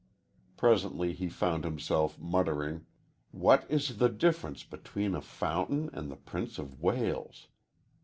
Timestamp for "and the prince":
5.93-6.57